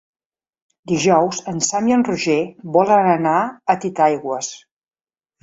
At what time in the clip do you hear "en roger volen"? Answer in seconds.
1.97-3.11